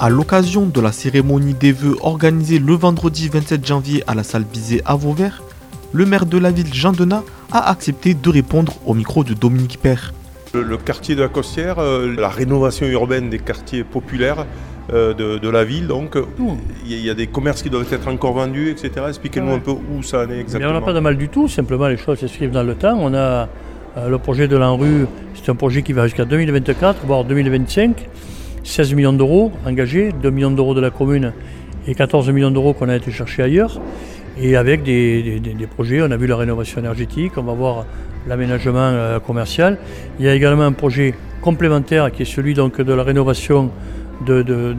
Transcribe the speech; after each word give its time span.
À 0.00 0.10
l'occasion 0.10 0.66
de 0.66 0.80
la 0.80 0.92
cérémonie 0.92 1.54
des 1.54 1.72
vœux 1.72 1.96
organisée 2.02 2.60
le 2.60 2.74
vendredi 2.74 3.28
27 3.28 3.66
janvier 3.66 4.04
à 4.06 4.14
la 4.14 4.22
salle 4.22 4.44
Bizet 4.44 4.80
à 4.84 4.94
Vauvert, 4.94 5.42
le 5.92 6.06
maire 6.06 6.24
de 6.24 6.38
la 6.38 6.52
ville, 6.52 6.72
Jean 6.72 6.92
Denat, 6.92 7.24
a 7.50 7.68
accepté 7.68 8.14
de 8.14 8.30
répondre 8.30 8.74
au 8.86 8.94
micro 8.94 9.24
de 9.24 9.34
Dominique 9.34 9.80
Père. 9.82 10.14
Le, 10.54 10.76
quartier 10.76 11.16
de 11.16 11.22
la 11.22 11.28
Costière, 11.28 11.80
euh, 11.80 12.14
la 12.16 12.28
rénovation 12.28 12.86
urbaine 12.86 13.28
des 13.28 13.40
quartiers 13.40 13.82
populaires 13.82 14.46
euh, 14.92 15.14
de, 15.14 15.48
la 15.48 15.64
ville, 15.64 15.88
donc 15.88 16.16
il 16.86 17.04
y, 17.04 17.10
a 17.10 17.14
des 17.14 17.26
commerces 17.26 17.62
qui 17.62 17.68
doivent 17.68 17.92
être 17.92 18.06
encore 18.06 18.34
vendus, 18.34 18.70
etc. 18.70 19.06
Expliquez-nous 19.08 19.50
un 19.50 19.58
peu 19.58 19.72
où 19.72 20.04
ça 20.04 20.24
en 20.24 20.30
est 20.30 20.38
exactement. 20.38 20.70
on 20.70 20.74
n'a 20.74 20.86
pas 20.86 20.92
de 20.92 21.00
mal 21.00 21.16
du 21.16 21.28
tout, 21.28 21.48
simplement 21.48 21.88
les 21.88 21.96
choses 21.96 22.20
s'inscrivent 22.20 22.52
dans 22.52 22.62
le 22.62 22.76
temps. 22.76 22.96
On 23.00 23.14
a 23.14 23.48
euh, 23.96 24.08
le 24.08 24.18
projet 24.18 24.46
de 24.46 24.56
l'ANRU, 24.56 25.06
c'est 25.34 25.50
un 25.50 25.56
projet 25.56 25.82
qui 25.82 25.92
va 25.92 26.04
jusqu'à 26.06 26.24
2024, 26.24 27.04
voire 27.04 27.24
2025. 27.24 28.06
16 28.68 28.92
millions 28.94 29.14
d'euros 29.14 29.50
engagés, 29.64 30.12
2 30.22 30.30
millions 30.30 30.50
d'euros 30.50 30.74
de 30.74 30.80
la 30.82 30.90
commune 30.90 31.32
et 31.86 31.94
14 31.94 32.30
millions 32.30 32.50
d'euros 32.50 32.74
qu'on 32.74 32.90
a 32.90 32.96
été 32.96 33.10
chercher 33.10 33.42
ailleurs. 33.42 33.80
Et 34.40 34.56
avec 34.56 34.82
des, 34.82 35.40
projets, 35.74 36.02
on 36.02 36.10
a 36.10 36.16
vu 36.18 36.26
la 36.26 36.36
rénovation 36.36 36.78
énergétique, 36.80 37.32
on 37.38 37.42
va 37.42 37.54
voir 37.54 37.86
l'aménagement 38.28 38.76
euh, 38.78 39.18
commercial. 39.20 39.78
Il 40.20 40.26
y 40.26 40.28
a 40.28 40.34
également 40.34 40.64
un 40.64 40.72
projet 40.72 41.14
complémentaire 41.40 42.12
qui 42.12 42.22
est 42.22 42.26
celui 42.26 42.52
donc, 42.52 42.78
de 42.80 42.92
la 42.92 43.02
rénovation, 43.02 43.70
de, 44.26 44.76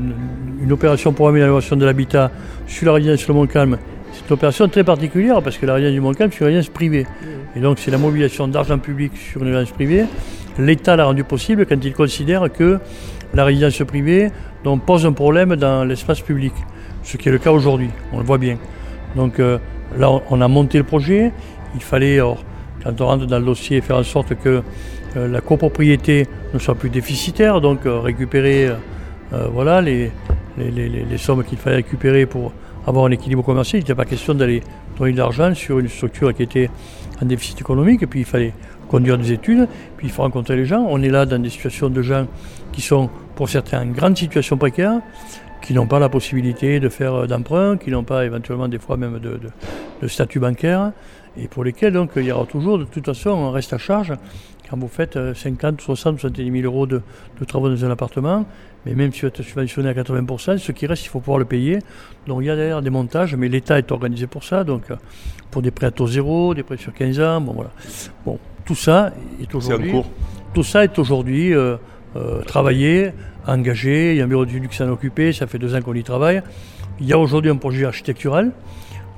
une 0.61 0.71
opération 0.71 1.11
pour 1.11 1.25
l'amélioration 1.25 1.75
de 1.75 1.85
l'habitat 1.85 2.31
sur 2.67 2.85
la 2.85 2.93
résidence 2.93 3.27
Le 3.27 3.33
Mont-Calme. 3.33 3.79
C'est 4.13 4.29
une 4.29 4.33
opération 4.33 4.67
très 4.69 4.83
particulière 4.83 5.41
parce 5.41 5.57
que 5.57 5.65
la 5.65 5.73
résidence 5.73 5.95
du 5.95 6.01
Mont-Calme, 6.01 6.29
c'est 6.31 6.41
une 6.41 6.45
résidence 6.45 6.69
privée. 6.69 7.07
Et 7.59 7.61
donc 7.61 7.77
c'est 7.77 7.91
la 7.91 7.97
mobilisation 7.97 8.47
d'argent 8.47 8.79
public 8.79 9.11
sur 9.17 9.43
une 9.43 9.53
résidence 9.53 9.75
privée. 9.75 10.05
L'État 10.57 10.95
l'a 10.95 11.03
rendu 11.03 11.25
possible 11.25 11.65
quand 11.65 11.83
il 11.83 11.91
considère 11.91 12.49
que 12.49 12.79
la 13.33 13.43
résidence 13.43 13.83
privée 13.85 14.29
pose 14.85 15.05
un 15.05 15.11
problème 15.11 15.57
dans 15.57 15.83
l'espace 15.83 16.21
public, 16.21 16.53
ce 17.03 17.17
qui 17.17 17.27
est 17.27 17.33
le 17.33 17.37
cas 17.37 17.51
aujourd'hui, 17.51 17.89
on 18.13 18.19
le 18.19 18.23
voit 18.23 18.37
bien. 18.37 18.57
Donc 19.17 19.41
euh, 19.41 19.57
là, 19.97 20.09
on 20.29 20.39
a 20.39 20.47
monté 20.47 20.77
le 20.77 20.85
projet, 20.85 21.33
il 21.75 21.81
fallait, 21.81 22.19
quand 22.81 23.01
on 23.01 23.05
rentre 23.07 23.25
dans 23.25 23.39
le 23.39 23.45
dossier, 23.45 23.81
faire 23.81 23.97
en 23.97 24.03
sorte 24.03 24.35
que 24.35 24.63
euh, 25.17 25.27
la 25.27 25.41
copropriété 25.41 26.27
ne 26.53 26.59
soit 26.59 26.75
plus 26.75 26.89
déficitaire, 26.89 27.59
donc 27.59 27.85
euh, 27.85 27.99
récupérer 27.99 28.69
voilà, 29.51 29.81
les, 29.81 30.11
sommes 31.17 31.43
qu'il 31.43 31.57
fallait 31.57 31.75
récupérer 31.75 32.25
pour 32.25 32.53
avoir 32.89 33.05
un 33.05 33.11
équilibre 33.11 33.43
commercial. 33.43 33.79
Il 33.79 33.83
n'était 33.83 33.95
pas 33.95 34.05
question 34.05 34.33
d'aller 34.33 34.61
donner 34.97 35.13
de 35.13 35.17
l'argent 35.17 35.53
sur 35.53 35.79
une 35.79 35.87
structure 35.87 36.33
qui 36.33 36.43
était 36.43 36.69
en 37.21 37.25
déficit 37.25 37.61
économique, 37.61 38.03
et 38.03 38.07
puis 38.07 38.21
il 38.21 38.25
fallait 38.25 38.53
conduire 38.87 39.17
des 39.17 39.31
études, 39.31 39.67
puis 39.97 40.07
il 40.07 40.09
faut 40.11 40.23
rencontrer 40.23 40.55
les 40.55 40.65
gens. 40.65 40.85
On 40.89 41.01
est 41.01 41.09
là 41.09 41.25
dans 41.25 41.39
des 41.39 41.49
situations 41.49 41.89
de 41.89 42.01
gens 42.01 42.25
qui 42.71 42.81
sont 42.81 43.09
pour 43.35 43.47
certains 43.49 43.81
en 43.83 43.91
grande 43.91 44.17
situation 44.17 44.57
précaire, 44.57 45.01
qui 45.61 45.73
n'ont 45.73 45.87
pas 45.87 45.99
la 45.99 46.09
possibilité 46.09 46.79
de 46.79 46.89
faire 46.89 47.27
d'emprunt, 47.27 47.77
qui 47.77 47.91
n'ont 47.91 48.03
pas 48.03 48.25
éventuellement 48.25 48.67
des 48.67 48.79
fois 48.79 48.97
même 48.97 49.19
de, 49.19 50.07
statut 50.07 50.39
bancaire, 50.39 50.91
et 51.37 51.47
pour 51.47 51.63
lesquels 51.63 51.93
donc 51.93 52.11
il 52.15 52.23
y 52.23 52.31
aura 52.31 52.45
toujours 52.45 52.79
de 52.79 52.85
toute 52.85 53.05
façon 53.05 53.45
un 53.45 53.51
reste 53.51 53.73
à 53.73 53.77
charge 53.77 54.13
quand 54.69 54.77
vous 54.77 54.87
faites 54.87 55.17
50, 55.33 55.81
60, 55.81 56.19
70 56.19 56.61
000 56.61 56.63
euros 56.63 56.85
de, 56.85 57.01
travaux 57.47 57.69
dans 57.69 57.85
un 57.85 57.91
appartement, 57.91 58.45
mais 58.85 58.93
même 58.93 59.11
si 59.11 59.21
vous 59.21 59.27
êtes 59.27 59.41
subventionné 59.41 59.89
à 59.89 59.93
80%, 59.93 60.57
ce 60.57 60.71
qui 60.71 60.87
reste, 60.87 61.05
il 61.05 61.09
faut 61.09 61.19
pouvoir 61.19 61.39
le 61.39 61.45
payer. 61.45 61.79
Donc 62.27 62.41
il 62.41 62.45
y 62.45 62.49
a 62.49 62.55
d'ailleurs 62.55 62.81
des 62.81 62.89
montages, 62.89 63.35
mais 63.35 63.47
l'État 63.47 63.77
est 63.77 63.91
organisé 63.91 64.27
pour 64.27 64.43
ça, 64.43 64.63
donc 64.63 64.83
pour 65.51 65.61
des 65.61 65.71
prêts 65.71 65.87
à 65.87 65.91
taux 65.91 66.07
zéro, 66.07 66.53
des 66.53 66.63
prêts 66.63 66.77
sur 66.77 66.93
15 66.93 67.19
ans, 67.19 67.41
bon 67.41 67.53
voilà. 67.53 67.71
Bon, 68.25 68.39
tout 68.65 68.75
ça 68.75 69.11
est 69.41 69.53
aujourd'hui. 69.55 69.93
Tout 70.53 70.63
ça 70.63 70.83
est 70.83 70.97
aujourd'hui 70.97 71.53
euh, 71.53 71.77
euh, 72.15 72.41
travaillé, 72.41 73.11
engagé. 73.45 74.11
Il 74.11 74.17
y 74.17 74.21
a 74.21 74.25
un 74.25 74.27
bureau 74.27 74.45
du 74.45 74.59
luxe 74.59 74.77
s'en 74.77 74.89
occupé. 74.89 75.33
Ça 75.33 75.47
fait 75.47 75.59
deux 75.59 75.75
ans 75.75 75.81
qu'on 75.81 75.93
y 75.93 76.03
travaille. 76.03 76.41
Il 76.99 77.07
y 77.07 77.13
a 77.13 77.19
aujourd'hui 77.19 77.51
un 77.51 77.55
projet 77.55 77.85
architectural. 77.85 78.51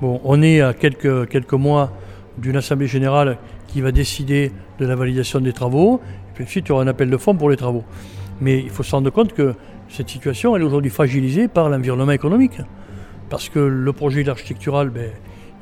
Bon, 0.01 0.19
on 0.23 0.41
est 0.41 0.61
à 0.61 0.73
quelques, 0.73 1.27
quelques 1.29 1.53
mois 1.53 1.91
d'une 2.37 2.55
assemblée 2.57 2.87
générale 2.87 3.37
qui 3.67 3.81
va 3.81 3.91
décider 3.91 4.51
de 4.79 4.85
la 4.85 4.95
validation 4.95 5.39
des 5.39 5.53
travaux. 5.53 6.01
Et 6.05 6.33
puis 6.33 6.43
ensuite, 6.43 6.67
il 6.67 6.69
y 6.69 6.71
aura 6.71 6.83
un 6.83 6.87
appel 6.87 7.09
de 7.09 7.17
fonds 7.17 7.35
pour 7.35 7.49
les 7.49 7.57
travaux. 7.57 7.83
Mais 8.41 8.59
il 8.59 8.69
faut 8.69 8.83
se 8.83 8.91
rendre 8.91 9.09
compte 9.11 9.33
que 9.33 9.53
cette 9.87 10.09
situation, 10.09 10.55
est 10.57 10.63
aujourd'hui 10.63 10.89
fragilisée 10.89 11.47
par 11.47 11.69
l'environnement 11.69 12.11
économique. 12.11 12.59
Parce 13.29 13.49
que 13.49 13.59
le 13.59 13.93
projet 13.93 14.27
architectural, 14.27 14.89
ben, 14.89 15.11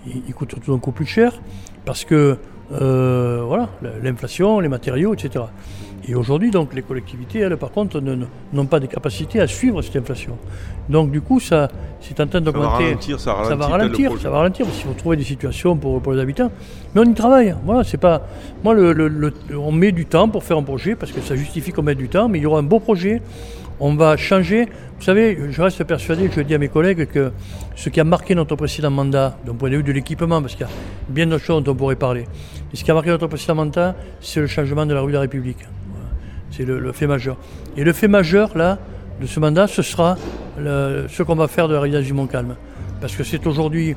il, 0.08 0.34
coûte 0.34 0.56
tout 0.64 0.74
un 0.74 0.80
coup 0.80 0.92
plus 0.92 1.06
cher. 1.06 1.40
Parce 1.86 2.06
que 2.06 2.38
euh, 2.72 3.42
voilà, 3.46 3.70
l'inflation, 4.04 4.60
les 4.60 4.70
matériaux, 4.70 5.14
etc. 5.14 5.46
Et 6.08 6.16
aujourd'hui, 6.16 6.50
donc, 6.50 6.74
les 6.74 6.82
collectivités, 6.82 7.40
elles, 7.40 7.58
par 7.58 7.72
contre, 7.72 8.00
n'ont 8.00 8.66
pas 8.66 8.80
de 8.80 8.86
capacité 8.86 9.42
à 9.42 9.48
suivre 9.48 9.82
cette 9.82 9.96
inflation. 9.96 10.38
Donc, 10.88 11.12
du 11.12 11.22
coup, 11.22 11.40
ça, 11.40 11.68
c'est 12.02 12.20
en 12.20 12.28
train 12.28 12.42
d'augmenter. 12.42 12.66
Ça 12.66 12.70
va 12.72 12.80
ralentir, 12.80 13.20
ça, 13.20 13.34
va 13.56 13.68
ralentir, 13.68 14.12
ça 14.20 14.30
va 14.30 14.38
ralentir, 14.38 14.66
parce 14.66 14.78
qu'il 14.78 14.88
faut 14.88 14.94
trouver 14.94 15.18
des 15.18 15.24
situations 15.24 15.76
pour, 15.76 16.02
pour, 16.02 16.14
les 16.14 16.20
habitants. 16.20 16.52
Mais 16.94 17.02
on 17.02 17.04
y 17.04 17.14
travaille. 17.14 17.56
Voilà, 17.64 17.84
c'est 17.84 17.98
pas. 17.98 18.24
Moi, 18.64 18.74
le, 18.74 19.34
on 19.56 19.72
met 19.72 19.92
du 19.92 20.06
temps 20.06 20.30
pour 20.30 20.44
faire 20.44 20.58
un 20.58 20.64
projet, 20.64 20.96
parce 20.96 21.12
que 21.12 21.22
ça 21.22 21.36
justifie 21.36 21.72
qu'on 21.72 21.84
mette 21.84 21.98
du 21.98 22.10
temps, 22.10 22.28
mais 22.28 22.40
il 22.40 22.42
y 22.42 22.48
aura 22.48 22.60
un 22.60 22.64
beau 22.64 22.80
projet 22.80 23.22
on 23.80 23.96
va 23.96 24.18
changer. 24.18 24.66
Vous 25.00 25.06
savez, 25.06 25.38
je 25.50 25.62
reste 25.62 25.84
persuadé, 25.84 26.30
je 26.36 26.42
dis 26.42 26.54
à 26.54 26.58
mes 26.58 26.68
collègues, 26.68 27.06
que 27.08 27.32
ce 27.76 27.90
qui 27.90 28.00
a 28.00 28.04
marqué 28.04 28.36
notre 28.36 28.56
précédent 28.56 28.92
mandat, 28.92 29.38
d'un 29.46 29.54
point 29.54 29.70
de 29.70 29.78
vue 29.78 29.84
de 29.84 29.92
l'équipement, 29.92 30.42
parce 30.42 30.56
qu'il 30.56 30.66
y 30.66 30.70
a 30.70 30.72
bien 31.08 31.28
d'autres 31.28 31.44
choses 31.46 31.64
dont 31.64 31.72
on 31.72 31.76
pourrait 31.76 31.96
parler, 31.96 32.26
mais 32.72 32.78
ce 32.78 32.84
qui 32.84 32.92
a 32.92 32.94
marqué 32.94 33.10
notre 33.10 33.28
précédent 33.28 33.56
mandat, 33.56 33.96
c'est 34.20 34.42
le 34.42 34.48
changement 34.48 34.86
de 34.86 34.94
la 34.94 35.02
rue 35.02 35.08
de 35.08 35.14
la 35.14 35.22
République. 35.22 35.66
C'est 36.52 36.66
le, 36.66 36.92
fait 36.92 37.08
majeur. 37.08 37.38
Et 37.78 37.84
le 37.84 37.94
fait 37.94 38.08
majeur, 38.08 38.58
là, 38.58 38.80
de 39.22 39.28
ce 39.28 39.40
mandat, 39.40 39.68
ce 39.68 39.82
sera 39.82 40.18
ce 40.58 41.24
qu'on 41.24 41.36
va 41.36 41.48
faire 41.48 41.68
de 41.68 41.76
la 41.76 41.82
résidence 41.82 42.06
du 42.06 42.14
Mont-Calme. 42.14 42.56
Parce 43.00 43.16
que 43.16 43.24
c'est 43.24 43.46
aujourd'hui 43.48 43.96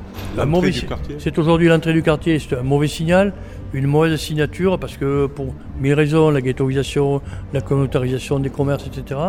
c'est 1.19 1.37
aujourd'hui 1.37 1.67
l'entrée 1.67 1.93
du 1.93 2.03
quartier, 2.03 2.39
c'est 2.39 2.55
un 2.55 2.63
mauvais 2.63 2.87
signal, 2.87 3.33
une 3.73 3.87
mauvaise 3.87 4.19
signature, 4.19 4.77
parce 4.79 4.97
que 4.97 5.25
pour 5.25 5.47
mille 5.79 5.93
raisons, 5.93 6.29
la 6.29 6.41
ghettoisation, 6.41 7.21
la 7.53 7.61
communautarisation 7.61 8.39
des 8.39 8.49
commerces, 8.49 8.85
etc. 8.87 9.19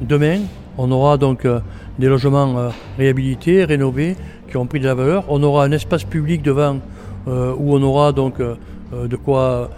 Demain, 0.00 0.40
on 0.76 0.90
aura 0.90 1.16
donc 1.16 1.44
euh, 1.44 1.60
des 1.98 2.06
logements 2.06 2.58
euh, 2.58 2.68
réhabilités, 2.98 3.64
rénovés, 3.64 4.16
qui 4.50 4.56
ont 4.56 4.66
pris 4.66 4.80
de 4.80 4.84
la 4.84 4.94
valeur. 4.94 5.24
On 5.28 5.42
aura 5.42 5.64
un 5.64 5.72
espace 5.72 6.04
public 6.04 6.42
devant 6.42 6.78
euh, 7.26 7.52
où 7.56 7.74
on 7.74 7.82
aura 7.82 8.12
donc 8.12 8.40
de 8.92 9.16
quoi 9.16 9.70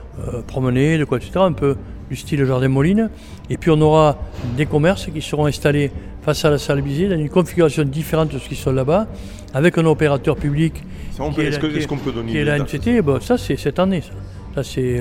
promener, 0.47 0.99
de 0.99 1.05
quoi, 1.05 1.19
etc. 1.19 1.33
Un 1.37 1.53
peu 1.53 1.77
du 2.09 2.17
style 2.17 2.45
Jardin 2.45 2.69
Moline. 2.69 3.11
Et 3.49 3.57
puis 3.57 3.71
on 3.71 3.81
aura 3.81 4.19
des 4.57 4.67
commerces 4.67 5.07
qui 5.07 5.23
seront 5.23 5.47
installés 5.47 5.91
face 6.23 6.45
à 6.45 6.51
la 6.51 6.59
salle 6.59 6.83
Bizet 6.83 7.09
dans 7.09 7.19
une 7.19 7.31
configuration 7.31 7.85
différente 7.85 8.33
de 8.33 8.39
ce 8.39 8.49
qui 8.49 8.57
sont 8.57 8.73
là-bas, 8.73 9.07
avec 9.55 9.79
un 9.79 9.87
opérateur 9.87 10.37
public. 10.37 10.83
Est-ce 11.13 11.87
qu'on 11.87 11.97
peut 11.97 12.13
donner 12.13 12.33
qui 12.33 12.39
est 12.39 12.45
la 12.45 12.59
NCT, 12.59 13.01
bon, 13.03 13.21
ça 13.21 13.39
c'est 13.39 13.57
cette 13.57 13.79
année. 13.79 14.03
Ça, 14.03 14.13
ça 14.57 14.63
c'est 14.63 15.01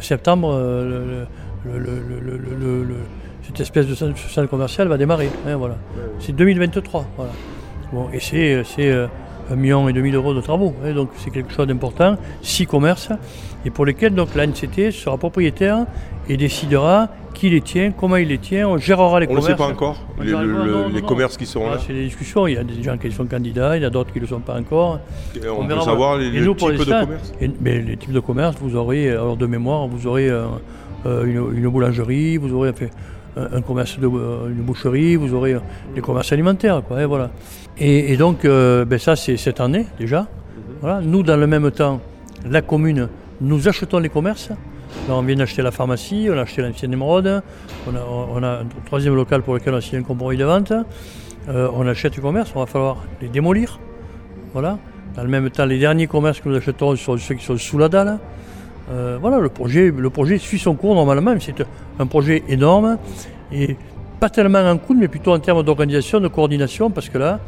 septembre. 0.00 0.58
le, 1.64 2.96
cette 3.44 3.60
espèce 3.60 3.86
de 3.86 3.94
centre 3.94 4.48
commercial 4.48 4.88
va 4.88 4.96
démarrer. 4.96 5.28
Hein, 5.46 5.56
voilà. 5.56 5.76
C'est 6.20 6.32
2023. 6.32 7.06
Voilà. 7.16 7.32
Bon, 7.92 8.08
et 8.12 8.20
c'est, 8.20 8.62
euh, 9.42 9.48
c'est 9.48 9.52
euh, 9.52 9.54
un 9.54 9.56
million 9.56 9.88
et 9.88 9.92
demi 9.92 10.10
d'euros 10.10 10.34
de 10.34 10.40
travaux. 10.40 10.74
Hein, 10.84 10.92
donc 10.92 11.10
c'est 11.16 11.30
quelque 11.30 11.52
chose 11.52 11.66
d'important. 11.66 12.16
Six 12.42 12.66
commerces 12.66 13.10
et 13.64 13.70
pour 13.70 13.86
lesquels 13.86 14.14
donc 14.14 14.34
l'ANCT 14.34 14.90
sera 14.90 15.16
propriétaire 15.16 15.86
et 16.28 16.36
décidera 16.36 17.08
qui 17.34 17.48
les 17.50 17.60
tient, 17.60 17.92
comment 17.92 18.16
il 18.16 18.28
les 18.28 18.38
tient, 18.38 18.68
on 18.68 18.76
gérera 18.76 19.20
les 19.20 19.26
commerces. 19.26 19.46
On 19.46 19.50
ne 19.50 19.54
sait 19.54 19.58
pas 19.58 19.68
encore 19.68 19.96
les, 20.20 21.02
commerces 21.02 21.36
qui 21.36 21.46
seront 21.46 21.70
là. 21.70 21.78
C'est 21.84 21.92
des 21.92 22.04
discussions. 22.04 22.46
Il 22.46 22.54
y 22.54 22.58
a 22.58 22.64
des 22.64 22.82
gens 22.82 22.98
qui 22.98 23.10
sont 23.10 23.26
candidats, 23.26 23.76
il 23.76 23.82
y 23.82 23.86
a 23.86 23.90
d'autres 23.90 24.12
qui 24.12 24.18
ne 24.18 24.24
le 24.24 24.28
sont 24.28 24.40
pas 24.40 24.58
encore. 24.58 25.00
on, 25.34 25.66
peut 25.66 25.80
savoir 25.80 26.18
les, 26.18 26.30
types 26.30 26.42
de 26.42 26.84
commerces. 26.84 27.32
les 27.40 27.96
types 27.96 28.12
de 28.12 28.20
commerces, 28.20 28.56
vous 28.60 28.76
aurez, 28.76 29.10
alors 29.10 29.36
de 29.36 29.46
mémoire, 29.46 29.86
vous 29.88 30.06
aurez 30.06 30.30
euh, 31.06 31.24
une, 31.24 31.68
boulangerie, 31.68 32.36
vous 32.36 32.52
aurez 32.54 32.72
fait 32.72 32.90
un 33.36 33.62
commerce 33.62 33.98
de 33.98 34.06
euh, 34.06 34.52
boucherie, 34.54 35.16
vous 35.16 35.34
aurez 35.34 35.56
des 35.94 36.00
commerces 36.00 36.32
alimentaires. 36.32 36.82
Et, 36.98 37.04
voilà. 37.04 37.30
et, 37.78 38.16
donc, 38.16 38.44
euh, 38.44 38.84
ben 38.84 38.98
ça, 38.98 39.16
c'est 39.16 39.36
cette 39.36 39.60
année 39.60 39.86
déjà. 39.98 40.26
Voilà. 40.80 41.00
Nous, 41.00 41.22
dans 41.22 41.36
le 41.36 41.46
même 41.46 41.70
temps, 41.70 42.00
la 42.48 42.62
commune, 42.62 43.08
nous 43.40 43.68
achetons 43.68 43.98
les 43.98 44.08
commerces. 44.08 44.50
Là, 45.08 45.14
on 45.14 45.22
vient 45.22 45.36
d'acheter 45.36 45.62
la 45.62 45.70
pharmacie, 45.70 46.28
on 46.30 46.36
a 46.36 46.42
acheté 46.42 46.60
l'ancienne 46.60 46.92
émeraude, 46.92 47.42
on 47.86 48.42
a, 48.42 48.46
un 48.46 48.66
troisième 48.84 49.14
local 49.14 49.42
pour 49.42 49.54
lequel 49.54 49.72
on 49.72 49.78
a 49.78 49.80
signé 49.80 49.98
un 49.98 50.02
compromis 50.02 50.36
de 50.36 50.44
vente. 50.44 50.72
Euh, 51.48 51.68
on 51.74 51.86
achète 51.86 52.14
les 52.14 52.22
commerces, 52.22 52.52
on 52.54 52.60
va 52.60 52.66
falloir 52.66 52.98
les 53.20 53.28
démolir. 53.28 53.80
Voilà. 54.52 54.78
Dans 55.16 55.22
le 55.22 55.28
même 55.28 55.48
temps, 55.50 55.64
les 55.64 55.78
derniers 55.78 56.06
commerces 56.06 56.40
que 56.40 56.48
nous 56.48 56.56
achetons 56.56 56.94
sont 56.96 57.16
ceux 57.16 57.34
qui 57.34 57.44
sont 57.44 57.56
sous 57.56 57.78
la 57.78 57.88
dalle. 57.88 58.18
Euh, 58.92 59.16
voilà, 59.18 59.38
le 59.38 59.48
projet, 59.48 59.90
le 59.90 60.10
projet 60.10 60.36
suit 60.36 60.58
son 60.58 60.74
cours 60.74 60.94
normalement, 60.94 61.34
c'est 61.40 61.64
un 61.98 62.06
projet 62.06 62.42
énorme 62.48 62.98
et 63.50 63.76
pas 64.20 64.28
tellement 64.28 64.58
en 64.58 64.76
coût, 64.76 64.94
mais 64.94 65.08
plutôt 65.08 65.32
en 65.32 65.38
termes 65.38 65.62
d'organisation, 65.62 66.20
de 66.20 66.28
coordination, 66.28 66.90
parce 66.90 67.08
que 67.08 67.16
là, 67.16 67.40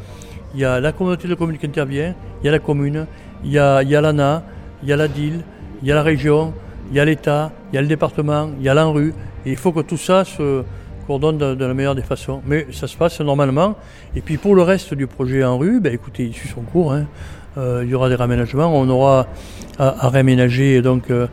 il 0.55 0.61
y 0.61 0.65
a 0.65 0.79
la 0.79 0.91
communauté 0.91 1.27
de 1.27 1.35
communes 1.35 1.59
qui 1.59 1.67
intervient, 1.67 2.15
il 2.41 2.45
y 2.45 2.49
a 2.49 2.51
la 2.51 2.59
commune, 2.59 3.05
il 3.43 3.51
y 3.51 3.59
a, 3.59 3.83
l'ANA, 3.83 4.43
il 4.81 4.89
y 4.89 4.93
a 4.93 4.95
la 4.95 5.07
DIL, 5.07 5.41
il 5.83 5.87
y 5.87 5.91
a 5.91 5.95
la 5.95 6.01
région, 6.01 6.51
il 6.89 6.97
y 6.97 6.99
a 6.99 7.05
l'État, 7.05 7.51
il 7.71 7.75
y 7.75 7.77
a 7.77 7.81
le 7.81 7.87
département, 7.87 8.49
il 8.57 8.65
y 8.65 8.69
a 8.69 8.73
l'ANRU, 8.73 9.13
et 9.45 9.51
il 9.51 9.57
faut 9.57 9.71
que 9.71 9.81
tout 9.81 9.97
ça 9.97 10.25
se 10.25 10.63
coordonne 11.07 11.37
de, 11.37 11.55
de 11.55 11.65
la 11.65 11.73
meilleure 11.73 11.95
des 11.95 12.01
façons. 12.01 12.41
Mais 12.45 12.67
ça 12.71 12.87
se 12.87 12.95
passe 12.97 13.19
normalement. 13.21 13.75
Et 14.15 14.21
puis 14.21 14.37
pour 14.37 14.55
le 14.55 14.61
reste 14.61 14.93
du 14.93 15.07
projet 15.07 15.43
en 15.43 15.57
rue, 15.57 15.79
ben, 15.79 15.93
écoutez, 15.93 16.23
il 16.25 16.33
suit 16.33 16.49
son 16.49 16.61
cours. 16.61 16.93
hein. 16.93 17.05
Euh, 17.57 17.81
il 17.85 17.89
y 17.89 17.95
aura 17.95 18.09
des 18.09 18.15
raménagements. 18.15 18.67
On 18.77 18.89
aura 18.89 19.27
à, 19.79 20.05
à 20.05 20.09
réaménager 20.09 20.81
donc 20.81 21.09
euh, 21.09 21.27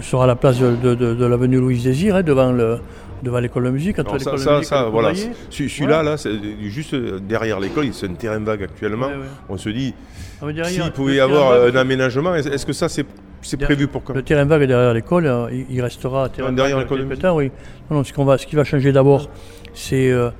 sera 0.00 0.26
la 0.26 0.34
place 0.36 0.58
de, 0.58 0.74
de- 0.76 0.94
de- 0.94 1.14
de 1.14 1.24
l'avenue 1.26 1.58
Louise 1.58 1.84
Désir, 1.84 2.16
hein, 2.16 2.22
devant 2.22 2.50
le 2.52 2.78
devant 3.22 3.38
l'école 3.38 3.62
de 3.66 3.70
musique. 3.70 4.00
entre 4.00 4.18
ça, 4.18 4.32
de 4.32 4.62
ça, 4.64 4.88
voilà. 4.90 5.12
Celui-là, 5.48 6.02
là, 6.02 6.16
c'est 6.16 6.32
juste 6.62 6.96
derrière 6.96 7.60
l'école, 7.60 7.86
c'est 7.92 8.06
un 8.10 8.14
terrain 8.14 8.40
vague 8.40 8.64
actuellement. 8.64 9.06
Ouais, 9.06 9.12
ouais. 9.12 9.26
On 9.48 9.56
se 9.56 9.68
dit, 9.68 9.94
Ah, 10.42 10.46
s'il 10.64 10.82
le 10.84 10.90
pouvait 10.90 11.14
y 11.14 11.20
avoir 11.20 11.52
un 11.62 11.76
aménagement, 11.76 12.34
est- 12.34 12.46
est-ce 12.48 12.66
que 12.66 12.72
ça, 12.72 12.88
c'est 12.88 13.06
c'est 13.42 13.56
prévu 13.56 13.88
pour 13.88 14.02
quand 14.02 14.14
Le 14.14 14.22
terrain 14.22 14.44
vague 14.44 14.62
est 14.62 14.66
derrière 14.66 14.94
l'école, 14.94 15.26
euh, 15.26 15.48
il, 15.52 15.66
il 15.68 15.82
restera 15.82 16.28
terrain 16.28 16.52
derrière 16.52 16.78
l'école 16.78 17.06
de 17.06 17.30
oui. 17.30 17.50
Non, 17.90 17.98
non, 17.98 18.04
ce, 18.04 18.12
qu'on 18.12 18.24
va, 18.24 18.38
ce 18.38 18.46
qui 18.46 18.56
va 18.56 18.64
changer 18.64 18.92
d'abord, 18.92 19.28
c'est 19.74 20.10
euh, 20.10 20.30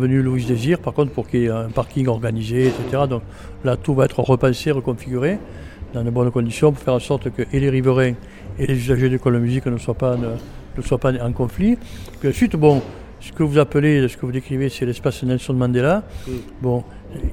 avenue 0.00 0.22
Louise 0.22 0.46
Désir, 0.46 0.78
par 0.78 0.94
contre, 0.94 1.12
pour 1.12 1.28
qu'il 1.28 1.40
y 1.40 1.44
ait 1.44 1.50
un 1.50 1.68
parking 1.68 2.06
organisé, 2.08 2.68
etc. 2.68 3.04
Donc 3.08 3.22
là, 3.64 3.76
tout 3.76 3.94
va 3.94 4.06
être 4.06 4.20
repensé, 4.20 4.70
reconfiguré 4.70 5.38
dans 5.92 6.02
de 6.02 6.10
bonnes 6.10 6.30
conditions 6.30 6.72
pour 6.72 6.82
faire 6.82 6.94
en 6.94 7.00
sorte 7.00 7.30
que 7.30 7.42
et 7.52 7.60
les 7.60 7.68
riverains 7.68 8.14
et 8.58 8.66
les 8.66 8.74
usagers 8.74 9.08
de 9.08 9.14
l'école 9.14 9.34
de 9.34 9.38
musique 9.40 9.66
ne 9.66 9.76
soient 9.76 9.94
pas, 9.94 10.16
ne, 10.16 10.28
ne 10.76 10.82
soient 10.82 10.98
pas 10.98 11.12
en 11.22 11.32
conflit. 11.32 11.76
Puis 12.20 12.28
ensuite, 12.28 12.56
bon, 12.56 12.82
ce 13.20 13.32
que 13.32 13.42
vous 13.42 13.58
appelez, 13.58 14.06
ce 14.08 14.16
que 14.16 14.26
vous 14.26 14.32
décrivez, 14.32 14.68
c'est 14.68 14.86
l'espace 14.86 15.22
Nelson 15.22 15.54
Mandela. 15.54 16.02
Bon, 16.62 16.84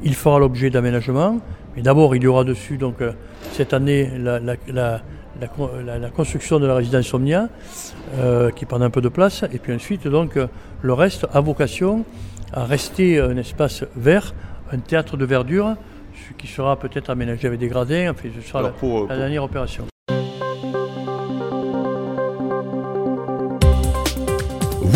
il 0.03 0.15
fera 0.15 0.39
l'objet 0.39 0.69
d'aménagement, 0.69 1.39
mais 1.75 1.81
d'abord, 1.81 2.15
il 2.15 2.23
y 2.23 2.27
aura 2.27 2.43
dessus, 2.43 2.77
donc, 2.77 3.01
euh, 3.01 3.11
cette 3.53 3.73
année, 3.73 4.09
la, 4.17 4.39
la- 4.39 4.55
la- 4.67 5.01
la 5.39 5.47
con- 5.47 5.69
la- 5.85 5.99
la 5.99 6.09
construction 6.09 6.59
de 6.59 6.65
la 6.67 6.75
résidence 6.75 7.13
Omnia, 7.13 7.49
euh, 8.17 8.49
qui 8.51 8.65
prend 8.65 8.81
un 8.81 8.89
peu 8.89 9.01
de 9.01 9.09
place, 9.09 9.43
et 9.53 9.59
puis 9.59 9.73
ensuite, 9.73 10.07
donc, 10.07 10.35
euh, 10.37 10.47
le 10.81 10.93
reste 10.93 11.27
a 11.31 11.39
vocation 11.41 12.05
à 12.53 12.65
rester 12.65 13.19
un 13.19 13.37
espace 13.37 13.83
vert, 13.95 14.33
un 14.71 14.79
théâtre 14.79 15.15
de 15.17 15.25
verdure, 15.25 15.75
ce 16.15 16.33
qui 16.37 16.47
sera 16.47 16.77
peut-être 16.77 17.09
aménagé 17.09 17.47
avec 17.47 17.59
des 17.59 17.67
gradins, 17.67 18.11
enfin, 18.11 18.29
ce 18.35 18.41
sera 18.47 18.61
la, 18.61 18.69
pour, 18.69 19.01
la 19.01 19.07
pour- 19.07 19.17
dernière 19.17 19.43
opération. 19.43 19.85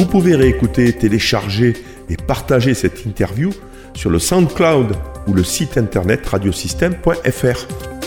Vous 0.01 0.07
pouvez 0.07 0.35
réécouter, 0.35 0.91
télécharger 0.93 1.73
et 2.09 2.17
partager 2.17 2.73
cette 2.73 3.05
interview 3.05 3.51
sur 3.93 4.09
le 4.09 4.17
SoundCloud 4.17 4.95
ou 5.27 5.33
le 5.35 5.43
site 5.43 5.77
internet 5.77 6.25
radiosystème.fr. 6.25 8.00